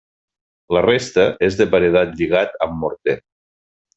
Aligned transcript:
La 0.77 0.81
resta 0.85 1.25
és 1.49 1.59
de 1.59 1.67
paredat 1.75 2.17
lligat 2.21 2.57
amb 2.69 2.81
morter. 2.85 3.19